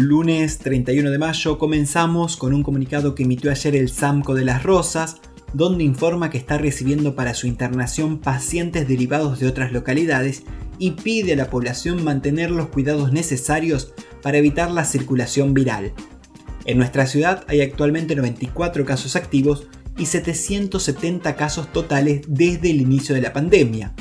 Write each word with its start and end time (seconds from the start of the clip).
Lunes 0.00 0.58
31 0.58 1.10
de 1.10 1.18
mayo 1.18 1.58
comenzamos 1.58 2.36
con 2.36 2.54
un 2.54 2.62
comunicado 2.62 3.16
que 3.16 3.24
emitió 3.24 3.50
ayer 3.50 3.74
el 3.74 3.88
SAMCO 3.88 4.34
de 4.34 4.44
las 4.44 4.62
Rosas, 4.62 5.16
donde 5.54 5.82
informa 5.82 6.30
que 6.30 6.38
está 6.38 6.56
recibiendo 6.56 7.16
para 7.16 7.34
su 7.34 7.48
internación 7.48 8.18
pacientes 8.18 8.86
derivados 8.86 9.40
de 9.40 9.48
otras 9.48 9.72
localidades 9.72 10.44
y 10.78 10.92
pide 10.92 11.32
a 11.32 11.36
la 11.36 11.50
población 11.50 12.04
mantener 12.04 12.52
los 12.52 12.68
cuidados 12.68 13.12
necesarios 13.12 13.92
para 14.22 14.38
evitar 14.38 14.70
la 14.70 14.84
circulación 14.84 15.52
viral. 15.52 15.92
En 16.64 16.78
nuestra 16.78 17.06
ciudad 17.06 17.44
hay 17.48 17.60
actualmente 17.60 18.14
94 18.14 18.84
casos 18.84 19.16
activos 19.16 19.66
y 19.96 20.06
770 20.06 21.34
casos 21.34 21.72
totales 21.72 22.22
desde 22.28 22.70
el 22.70 22.80
inicio 22.80 23.16
de 23.16 23.22
la 23.22 23.32
pandemia. 23.32 23.94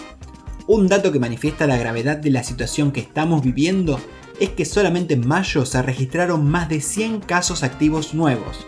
Un 0.67 0.89
dato 0.89 1.11
que 1.11 1.19
manifiesta 1.19 1.65
la 1.65 1.77
gravedad 1.77 2.17
de 2.17 2.29
la 2.29 2.43
situación 2.43 2.91
que 2.91 2.99
estamos 2.99 3.41
viviendo 3.41 3.99
es 4.39 4.49
que 4.49 4.65
solamente 4.65 5.13
en 5.15 5.27
mayo 5.27 5.65
se 5.65 5.81
registraron 5.81 6.49
más 6.49 6.69
de 6.69 6.81
100 6.81 7.21
casos 7.21 7.63
activos 7.63 8.13
nuevos. 8.13 8.65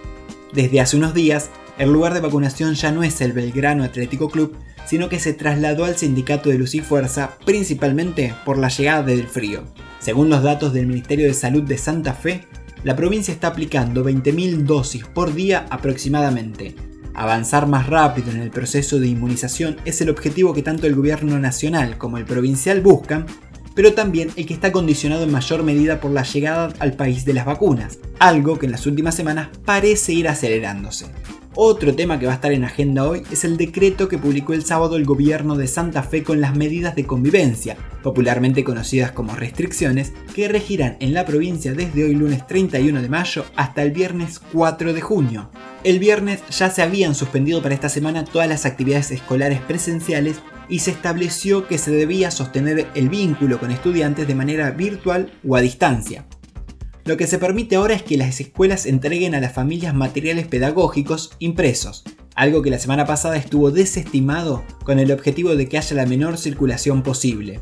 Desde 0.54 0.82
hace 0.82 0.98
unos 0.98 1.14
días, 1.14 1.50
el 1.78 1.92
lugar 1.92 2.14
de 2.14 2.22
vacunación 2.22 2.74
ya 2.74 2.92
no 2.92 3.04
es 3.04 3.22
el 3.22 3.34
Belgrano 3.34 3.84
Atlético 3.84 4.30
Club, 4.30 4.56
sino 4.86 5.08
que 5.08 5.20
se 5.20 5.34
trasladó 5.34 5.86
al 5.86 5.98
sindicato 5.98 6.50
de 6.50 6.58
Luz 6.58 6.74
y 6.74 6.80
Fuerza, 6.80 7.38
principalmente 7.46 8.34
por 8.46 8.58
la 8.58 8.70
llegada 8.70 9.04
del 9.04 9.28
frío. 9.28 9.64
Según 10.00 10.30
los 10.30 10.42
datos 10.42 10.74
del 10.74 10.88
Ministerio 10.88 11.28
de 11.28 11.34
Salud 11.34 11.64
de 11.64 11.78
Santa 11.78 12.14
Fe, 12.14 12.48
la 12.84 12.96
provincia 12.96 13.34
está 13.34 13.48
aplicando 13.48 14.04
20.000 14.04 14.64
dosis 14.64 15.06
por 15.06 15.34
día 15.34 15.68
aproximadamente. 15.70 16.76
Avanzar 17.14 17.68
más 17.68 17.88
rápido 17.88 18.32
en 18.32 18.40
el 18.40 18.50
proceso 18.50 19.00
de 19.00 19.08
inmunización 19.08 19.78
es 19.84 20.00
el 20.02 20.10
objetivo 20.10 20.54
que 20.54 20.64
tanto 20.64 20.88
el 20.88 20.96
gobierno 20.96 21.38
nacional 21.38 21.98
como 21.98 22.18
el 22.18 22.26
provincial 22.26 22.82
buscan 22.82 23.26
pero 23.80 23.94
también 23.94 24.30
el 24.36 24.46
que 24.46 24.54
está 24.54 24.74
condicionado 24.74 25.24
en 25.24 25.32
mayor 25.32 25.64
medida 25.64 26.02
por 26.02 26.12
la 26.12 26.24
llegada 26.24 26.74
al 26.80 26.98
país 26.98 27.24
de 27.24 27.32
las 27.32 27.46
vacunas, 27.46 27.98
algo 28.20 28.60
que 28.60 28.66
en 28.66 28.74
las 28.74 28.86
últimas 28.86 29.16
semanas 29.16 29.48
parece 29.64 30.12
ir 30.12 30.28
acelerándose. 30.28 31.06
Otro 31.56 31.96
tema 31.96 32.20
que 32.20 32.26
va 32.26 32.34
a 32.34 32.36
estar 32.36 32.52
en 32.52 32.66
agenda 32.66 33.08
hoy 33.08 33.24
es 33.32 33.46
el 33.46 33.56
decreto 33.56 34.10
que 34.10 34.18
publicó 34.18 34.52
el 34.52 34.66
sábado 34.66 34.98
el 34.98 35.06
gobierno 35.06 35.56
de 35.56 35.68
Santa 35.68 36.04
Fe 36.04 36.24
con 36.24 36.42
las 36.42 36.58
medidas 36.58 36.94
de 36.98 37.06
convivencia, 37.06 37.78
popularmente 38.04 38.66
conocidas 38.66 39.14
como 39.14 39.34
restricciones, 39.34 40.12
que 40.36 40.50
regirán 40.50 40.98
en 41.00 41.14
la 41.14 41.26
provincia 41.26 41.74
desde 41.74 42.04
hoy 42.04 42.16
lunes 42.16 42.46
31 42.48 43.02
de 43.02 43.08
mayo 43.08 43.46
hasta 43.56 43.82
el 43.82 43.92
viernes 43.92 44.42
4 44.52 44.92
de 44.92 45.00
junio. 45.00 45.52
El 45.86 46.00
viernes 46.00 46.42
ya 46.50 46.70
se 46.70 46.82
habían 46.82 47.16
suspendido 47.16 47.62
para 47.62 47.76
esta 47.76 47.88
semana 47.88 48.26
todas 48.26 48.50
las 48.50 48.66
actividades 48.66 49.12
escolares 49.12 49.62
presenciales 49.62 50.42
y 50.70 50.80
se 50.80 50.92
estableció 50.92 51.68
que 51.68 51.78
se 51.78 51.92
debía 51.92 52.32
sostener 52.32 52.88
el 52.96 53.10
vínculo 53.10 53.60
con 53.60 53.72
estudiantes 53.72 54.28
de 54.28 54.36
manera 54.36 54.72
virtual 54.72 55.32
o 55.46 55.56
a 55.56 55.62
distancia. 55.62 56.26
Lo 57.06 57.18
que 57.18 57.28
se 57.28 57.40
permite 57.40 57.76
ahora 57.76 57.96
es 57.96 58.04
que 58.04 58.18
las 58.18 58.40
escuelas 58.40 58.86
entreguen 58.86 59.34
a 59.34 59.42
las 59.42 59.54
familias 59.54 59.96
materiales 59.96 60.48
pedagógicos 60.48 61.32
impresos, 61.40 62.04
algo 62.36 62.62
que 62.62 62.70
la 62.70 62.78
semana 62.78 63.06
pasada 63.06 63.36
estuvo 63.36 63.72
desestimado 63.72 64.64
con 64.84 65.00
el 65.00 65.12
objetivo 65.12 65.56
de 65.56 65.68
que 65.68 65.80
haya 65.80 65.96
la 65.96 66.06
menor 66.06 66.38
circulación 66.38 67.02
posible. 67.02 67.62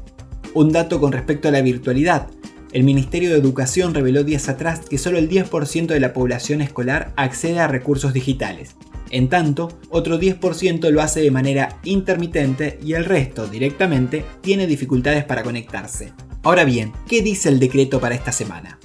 Un 0.54 0.74
dato 0.74 1.00
con 1.00 1.14
respecto 1.14 1.48
a 1.48 1.52
la 1.52 1.62
virtualidad. 1.62 2.28
El 2.74 2.84
Ministerio 2.84 3.32
de 3.32 3.38
Educación 3.38 3.94
reveló 3.94 4.26
días 4.26 4.50
atrás 4.50 4.82
que 4.90 4.98
solo 4.98 5.18
el 5.18 5.30
10% 5.30 5.88
de 5.88 6.00
la 6.00 6.12
población 6.12 6.62
escolar 6.62 7.14
accede 7.16 7.60
a 7.60 7.68
recursos 7.68 8.12
digitales, 8.12 8.76
en 9.10 9.30
tanto, 9.30 9.80
otro 9.90 10.20
10% 10.20 10.90
lo 10.90 11.02
hace 11.02 11.22
de 11.22 11.32
manera 11.32 11.80
intermitente 11.84 12.80
y 12.84 12.94
el 12.94 13.06
resto 13.06 13.48
directamente 13.48 14.26
tiene 14.42 14.68
dificultades 14.68 15.24
para 15.24 15.44
conectarse. 15.44 16.14
Ahora 16.44 16.64
bien, 16.64 16.94
¿qué 17.08 17.22
dice 17.22 17.50
el 17.50 17.60
decreto 17.60 18.00
para 18.00 18.16
esta 18.16 18.32
semana? 18.32 18.80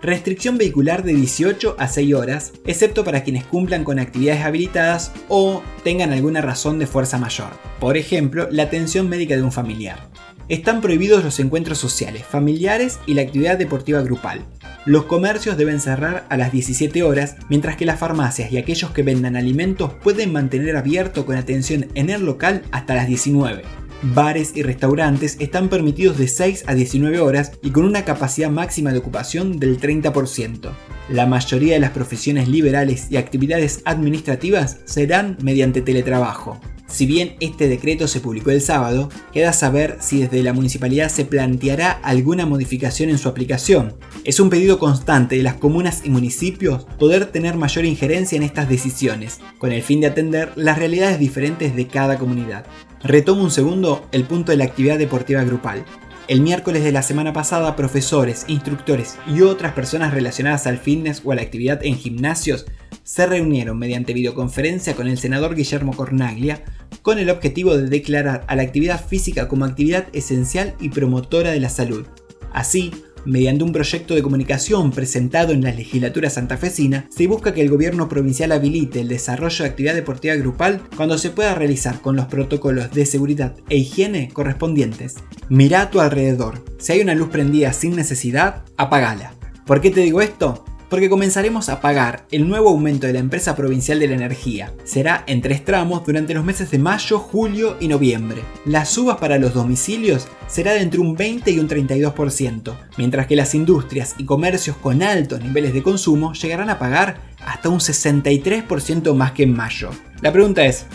Restricción 0.00 0.58
vehicular 0.58 1.02
de 1.02 1.12
18 1.12 1.74
a 1.78 1.88
6 1.88 2.14
horas, 2.14 2.52
excepto 2.66 3.02
para 3.04 3.24
quienes 3.24 3.44
cumplan 3.44 3.82
con 3.82 3.98
actividades 3.98 4.44
habilitadas 4.44 5.12
o 5.28 5.60
tengan 5.82 6.12
alguna 6.12 6.40
razón 6.40 6.78
de 6.78 6.86
fuerza 6.86 7.18
mayor, 7.18 7.50
por 7.80 7.96
ejemplo, 7.96 8.48
la 8.52 8.64
atención 8.64 9.08
médica 9.08 9.34
de 9.34 9.42
un 9.42 9.50
familiar. 9.50 10.08
Están 10.48 10.80
prohibidos 10.80 11.24
los 11.24 11.40
encuentros 11.40 11.78
sociales, 11.78 12.24
familiares 12.24 13.00
y 13.06 13.14
la 13.14 13.22
actividad 13.22 13.58
deportiva 13.58 14.00
grupal, 14.00 14.46
los 14.84 15.04
comercios 15.04 15.56
deben 15.56 15.80
cerrar 15.80 16.26
a 16.28 16.36
las 16.36 16.52
17 16.52 17.02
horas, 17.02 17.36
mientras 17.48 17.76
que 17.76 17.84
las 17.84 17.98
farmacias 17.98 18.50
y 18.52 18.58
aquellos 18.58 18.90
que 18.92 19.02
vendan 19.02 19.36
alimentos 19.36 19.92
pueden 20.02 20.32
mantener 20.32 20.76
abierto 20.76 21.26
con 21.26 21.36
atención 21.36 21.88
en 21.94 22.10
el 22.10 22.24
local 22.24 22.62
hasta 22.70 22.94
las 22.94 23.06
19. 23.06 23.62
Bares 24.02 24.52
y 24.54 24.62
restaurantes 24.62 25.36
están 25.40 25.68
permitidos 25.68 26.18
de 26.18 26.28
6 26.28 26.64
a 26.68 26.74
19 26.74 27.18
horas 27.18 27.52
y 27.62 27.70
con 27.70 27.84
una 27.84 28.04
capacidad 28.04 28.48
máxima 28.48 28.92
de 28.92 28.98
ocupación 28.98 29.58
del 29.58 29.80
30%. 29.80 30.70
La 31.08 31.26
mayoría 31.26 31.74
de 31.74 31.80
las 31.80 31.90
profesiones 31.90 32.48
liberales 32.48 33.08
y 33.10 33.16
actividades 33.16 33.82
administrativas 33.84 34.78
serán 34.84 35.36
mediante 35.42 35.82
teletrabajo. 35.82 36.60
Si 36.88 37.04
bien 37.04 37.36
este 37.40 37.68
decreto 37.68 38.08
se 38.08 38.20
publicó 38.20 38.50
el 38.50 38.62
sábado, 38.62 39.10
queda 39.32 39.52
saber 39.52 39.98
si 40.00 40.22
desde 40.22 40.42
la 40.42 40.54
municipalidad 40.54 41.10
se 41.10 41.26
planteará 41.26 41.92
alguna 41.92 42.46
modificación 42.46 43.10
en 43.10 43.18
su 43.18 43.28
aplicación. 43.28 43.94
Es 44.24 44.40
un 44.40 44.48
pedido 44.48 44.78
constante 44.78 45.36
de 45.36 45.42
las 45.42 45.54
comunas 45.54 46.00
y 46.04 46.10
municipios 46.10 46.86
poder 46.98 47.26
tener 47.26 47.56
mayor 47.56 47.84
injerencia 47.84 48.36
en 48.36 48.42
estas 48.42 48.70
decisiones, 48.70 49.38
con 49.58 49.70
el 49.70 49.82
fin 49.82 50.00
de 50.00 50.06
atender 50.06 50.50
las 50.56 50.78
realidades 50.78 51.18
diferentes 51.18 51.76
de 51.76 51.86
cada 51.86 52.18
comunidad. 52.18 52.64
Retomo 53.02 53.44
un 53.44 53.50
segundo 53.50 54.06
el 54.10 54.24
punto 54.24 54.50
de 54.50 54.58
la 54.58 54.64
actividad 54.64 54.98
deportiva 54.98 55.44
grupal. 55.44 55.84
El 56.26 56.40
miércoles 56.40 56.84
de 56.84 56.92
la 56.92 57.02
semana 57.02 57.32
pasada, 57.32 57.76
profesores, 57.76 58.44
instructores 58.48 59.16
y 59.26 59.42
otras 59.42 59.72
personas 59.72 60.12
relacionadas 60.12 60.66
al 60.66 60.78
fitness 60.78 61.22
o 61.24 61.32
a 61.32 61.34
la 61.34 61.42
actividad 61.42 61.84
en 61.84 61.96
gimnasios 61.96 62.66
se 63.02 63.26
reunieron 63.26 63.78
mediante 63.78 64.12
videoconferencia 64.12 64.94
con 64.94 65.06
el 65.06 65.16
senador 65.16 65.54
Guillermo 65.54 65.96
Cornaglia 65.96 66.62
con 67.02 67.18
el 67.18 67.30
objetivo 67.30 67.76
de 67.76 67.88
declarar 67.88 68.44
a 68.48 68.56
la 68.56 68.62
actividad 68.62 69.04
física 69.04 69.48
como 69.48 69.64
actividad 69.64 70.08
esencial 70.12 70.74
y 70.80 70.88
promotora 70.88 71.50
de 71.50 71.60
la 71.60 71.68
salud. 71.68 72.06
Así, 72.52 72.92
mediante 73.24 73.64
un 73.64 73.72
proyecto 73.72 74.14
de 74.14 74.22
comunicación 74.22 74.90
presentado 74.90 75.52
en 75.52 75.62
la 75.62 75.72
legislatura 75.72 76.30
santafesina, 76.30 77.06
se 77.10 77.26
busca 77.26 77.52
que 77.52 77.60
el 77.60 77.70
gobierno 77.70 78.08
provincial 78.08 78.52
habilite 78.52 79.00
el 79.00 79.08
desarrollo 79.08 79.64
de 79.64 79.70
actividad 79.70 79.94
deportiva 79.94 80.34
grupal 80.36 80.82
cuando 80.96 81.18
se 81.18 81.30
pueda 81.30 81.54
realizar 81.54 82.00
con 82.00 82.16
los 82.16 82.26
protocolos 82.26 82.90
de 82.92 83.06
seguridad 83.06 83.54
e 83.68 83.76
higiene 83.76 84.30
correspondientes. 84.32 85.16
Mira 85.48 85.82
a 85.82 85.90
tu 85.90 86.00
alrededor. 86.00 86.64
Si 86.78 86.92
hay 86.92 87.00
una 87.00 87.14
luz 87.14 87.28
prendida 87.28 87.72
sin 87.72 87.96
necesidad, 87.96 88.64
apagala. 88.76 89.34
¿Por 89.66 89.80
qué 89.80 89.90
te 89.90 90.00
digo 90.00 90.20
esto? 90.20 90.64
Porque 90.88 91.10
comenzaremos 91.10 91.68
a 91.68 91.80
pagar 91.80 92.24
el 92.30 92.48
nuevo 92.48 92.70
aumento 92.70 93.06
de 93.06 93.12
la 93.12 93.18
empresa 93.18 93.54
provincial 93.56 93.98
de 93.98 94.08
la 94.08 94.14
energía. 94.14 94.72
Será 94.84 95.24
en 95.26 95.42
tres 95.42 95.64
tramos 95.64 96.04
durante 96.04 96.34
los 96.34 96.44
meses 96.44 96.70
de 96.70 96.78
mayo, 96.78 97.18
julio 97.18 97.76
y 97.80 97.88
noviembre. 97.88 98.42
Las 98.64 98.90
subas 98.90 99.18
para 99.18 99.38
los 99.38 99.54
domicilios 99.54 100.28
será 100.46 100.72
de 100.72 100.80
entre 100.80 101.00
un 101.00 101.14
20 101.14 101.50
y 101.50 101.58
un 101.58 101.68
32%, 101.68 102.74
mientras 102.96 103.26
que 103.26 103.36
las 103.36 103.54
industrias 103.54 104.14
y 104.18 104.24
comercios 104.24 104.76
con 104.76 105.02
altos 105.02 105.42
niveles 105.42 105.74
de 105.74 105.82
consumo 105.82 106.32
llegarán 106.32 106.70
a 106.70 106.78
pagar 106.78 107.20
hasta 107.44 107.68
un 107.68 107.80
63% 107.80 109.14
más 109.14 109.32
que 109.32 109.44
en 109.44 109.54
mayo. 109.54 109.90
La 110.20 110.32
pregunta 110.32 110.64
es, 110.64 110.86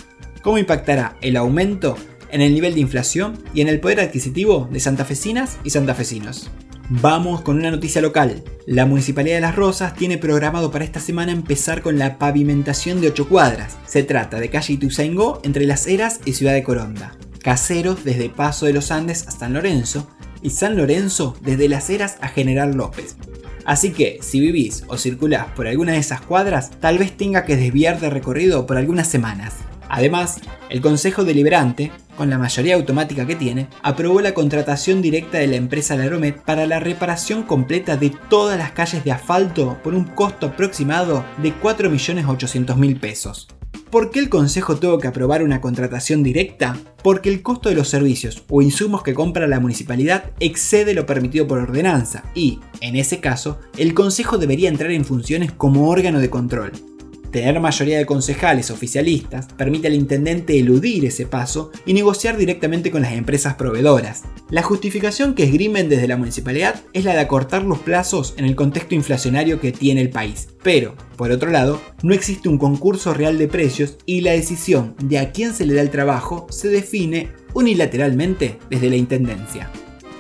¿cómo 0.42 0.58
impactará 0.58 1.16
el 1.22 1.38
aumento 1.38 1.98
en 2.32 2.42
el 2.42 2.54
nivel 2.54 2.74
de 2.74 2.82
inflación 2.82 3.42
y 3.54 3.62
en 3.62 3.70
el 3.70 3.80
poder 3.80 4.00
adquisitivo 4.00 4.68
de 4.72 4.80
santafesinas 4.80 5.60
y 5.64 5.70
santafesinos? 5.70 6.50
Vamos 7.02 7.42
con 7.42 7.58
una 7.58 7.72
noticia 7.72 8.04
local. 8.04 8.44
La 8.68 8.86
Municipalidad 8.86 9.38
de 9.38 9.42
Las 9.42 9.56
Rosas 9.56 9.96
tiene 9.96 10.20
programado 10.20 10.70
para 10.70 10.86
esta 10.86 11.00
semana 11.00 11.32
empezar 11.32 11.82
con 11.82 11.98
la 11.98 12.20
pavimentación 12.20 13.02
de 13.02 13.08
8 13.08 13.28
cuadras. 13.30 13.80
Se 13.88 14.04
trata 14.04 14.40
de 14.40 14.52
calle 14.52 14.74
Ituzaingó 14.74 15.42
entre 15.44 15.66
Las 15.66 15.88
Heras 15.88 16.20
y 16.24 16.34
Ciudad 16.34 16.54
de 16.54 16.62
Coronda. 16.62 17.18
Caseros 17.42 18.04
desde 18.04 18.30
Paso 18.30 18.68
de 18.68 18.74
los 18.74 18.92
Andes 18.92 19.28
a 19.28 19.32
San 19.32 19.54
Lorenzo 19.54 20.08
y 20.44 20.52
San 20.52 20.78
Lorenzo 20.78 21.36
desde 21.42 21.68
Las 21.68 21.90
Heras 21.90 22.18
a 22.22 22.28
General 22.28 22.72
López. 22.76 23.16
Así 23.66 23.92
que, 23.92 24.20
si 24.22 24.40
vivís 24.40 24.84
o 24.88 24.96
circulás 24.96 25.48
por 25.56 25.66
alguna 25.66 25.94
de 25.94 25.98
esas 25.98 26.22
cuadras, 26.22 26.80
tal 26.80 27.00
vez 27.00 27.18
tenga 27.18 27.44
que 27.44 27.58
desviar 27.58 28.00
de 28.00 28.12
recorrido 28.12 28.68
por 28.68 28.78
algunas 28.78 29.08
semanas. 29.08 29.56
Además, 29.94 30.40
el 30.72 30.82
Consejo 30.82 31.24
Deliberante 31.24 31.92
con 32.18 32.30
la 32.30 32.38
mayoría 32.38 32.76
automática 32.76 33.26
que 33.26 33.36
tiene, 33.36 33.68
aprobó 33.82 34.22
la 34.22 34.34
contratación 34.34 35.02
directa 35.02 35.40
de 35.40 35.48
la 35.48 35.56
empresa 35.56 35.96
Laromet 35.96 36.42
para 36.42 36.68
la 36.68 36.80
reparación 36.80 37.44
completa 37.44 37.98
de 37.98 38.12
todas 38.30 38.58
las 38.58 38.72
calles 38.72 39.04
de 39.04 39.12
asfalto 39.12 39.78
por 39.84 39.94
un 39.94 40.06
costo 40.06 40.48
aproximado 40.48 41.26
de 41.42 41.54
4.800.000 41.54 43.00
pesos. 43.00 43.48
¿Por 43.90 44.10
qué 44.10 44.20
el 44.20 44.30
Consejo 44.30 44.78
tuvo 44.78 44.98
que 44.98 45.08
aprobar 45.08 45.44
una 45.44 45.62
contratación 45.62 46.24
directa? 46.24 46.76
Porque 47.04 47.30
el 47.30 47.44
costo 47.44 47.70
de 47.70 47.76
los 47.76 47.90
servicios 47.90 48.44
o 48.50 48.64
insumos 48.64 49.04
que 49.04 49.14
compra 49.14 49.48
la 49.48 49.60
municipalidad 49.60 50.32
excede 50.40 50.96
lo 50.96 51.06
permitido 51.06 51.48
por 51.48 51.60
ordenanza 51.60 52.24
y, 52.34 52.60
en 52.82 52.96
ese 52.96 53.20
caso, 53.20 53.60
el 53.78 53.94
Consejo 53.94 54.40
debería 54.40 54.70
entrar 54.70 54.92
en 54.92 55.06
funciones 55.06 55.52
como 55.52 55.90
órgano 55.90 56.20
de 56.20 56.32
control. 56.32 56.72
Tener 57.34 57.60
mayoría 57.60 57.98
de 57.98 58.06
concejales 58.06 58.70
oficialistas 58.70 59.48
permite 59.58 59.88
al 59.88 59.96
intendente 59.96 60.60
eludir 60.60 61.04
ese 61.04 61.26
paso 61.26 61.72
y 61.84 61.96
negociar 61.96 62.38
directamente 62.38 62.92
con 62.92 63.02
las 63.02 63.14
empresas 63.14 63.56
proveedoras. 63.56 64.22
La 64.52 64.62
justificación 64.62 65.34
que 65.34 65.46
esgrimen 65.46 65.90
desde 65.90 66.08
la 66.08 66.16
municipalidad 66.16 66.84
es 66.94 67.06
la 67.06 67.14
de 67.14 67.22
acortar 67.22 67.64
los 67.64 67.80
plazos 67.80 68.36
en 68.38 68.46
el 68.46 68.56
contexto 68.56 68.94
inflacionario 68.94 69.60
que 69.60 69.72
tiene 69.72 70.02
el 70.02 70.12
país. 70.12 70.50
Pero, 70.62 70.94
por 71.18 71.32
otro 71.32 71.50
lado, 71.50 71.82
no 72.04 72.14
existe 72.14 72.50
un 72.50 72.60
concurso 72.60 73.16
real 73.16 73.40
de 73.40 73.48
precios 73.48 73.98
y 74.06 74.22
la 74.22 74.34
decisión 74.34 74.96
de 75.02 75.18
a 75.18 75.32
quién 75.32 75.56
se 75.56 75.66
le 75.66 75.74
da 75.74 75.82
el 75.82 75.90
trabajo 75.90 76.46
se 76.52 76.68
define 76.68 77.32
unilateralmente 77.56 78.60
desde 78.70 78.92
la 78.92 78.96
Intendencia. 78.96 79.72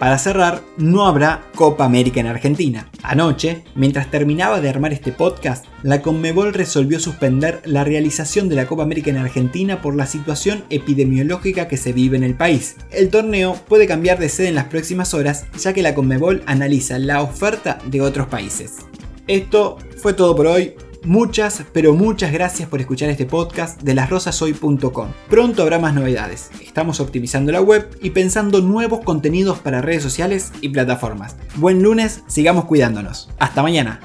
Para 0.04 0.18
cerrar, 0.18 0.62
no 0.76 1.08
habrá 1.08 1.46
Copa 1.56 1.86
América 1.86 2.20
en 2.20 2.28
Argentina. 2.28 2.90
Anoche, 3.04 3.64
mientras 3.74 4.12
terminaba 4.12 4.60
de 4.60 4.68
armar 4.68 4.92
este 4.92 5.14
podcast, 5.14 5.64
la 5.82 6.02
Conmebol 6.02 6.54
resolvió 6.54 7.00
suspender 7.00 7.62
la 7.64 7.86
realización 7.86 8.50
de 8.50 8.58
la 8.58 8.66
Copa 8.66 8.84
América 8.84 9.12
en 9.12 9.18
Argentina 9.18 9.82
por 9.82 9.96
la 9.96 10.06
situación 10.06 10.66
epidemiológica 10.70 11.70
que 11.70 11.78
se 11.78 11.94
vive 11.94 12.18
en 12.18 12.26
el 12.26 12.36
país. 12.36 12.76
El 12.92 13.12
torneo 13.12 13.56
puede 13.70 13.88
cambiar 13.88 14.20
de 14.20 14.28
sede 14.28 14.50
en 14.50 14.56
las 14.56 14.66
próximas 14.66 15.14
horas, 15.14 15.46
ya 15.58 15.72
que 15.72 15.82
la 15.82 15.96
Conmebol 15.96 16.44
analiza 16.48 17.00
la 17.00 17.22
oferta 17.22 17.78
de 17.86 18.02
otros 18.02 18.28
países. 18.28 18.80
Esto 19.28 19.78
fue 19.96 20.12
todo 20.12 20.36
por 20.36 20.48
hoy. 20.48 20.74
Muchas, 21.06 21.64
pero 21.74 21.94
muchas 21.94 22.32
gracias 22.32 22.70
por 22.70 22.80
escuchar 22.80 23.10
este 23.10 23.26
podcast 23.26 23.82
de 23.82 23.94
lasrosasoy.com. 23.94 25.10
Pronto 25.30 25.62
habrá 25.62 25.80
más 25.80 25.94
novedades. 25.94 26.50
Estamos 26.66 27.00
optimizando 27.00 27.52
la 27.52 27.62
web 27.62 27.90
y 28.02 28.12
pensando 28.12 28.62
nuevos 28.62 29.02
contenidos 29.02 29.60
para 29.60 29.82
redes 29.82 30.04
sociales 30.04 30.52
y 30.62 30.70
plataformas. 30.70 31.36
Buen 31.56 31.84
lunes, 31.84 32.24
sigamos 32.28 32.66
cuidándonos. 32.66 33.30
Hasta 33.40 33.62
mañana. 33.62 34.00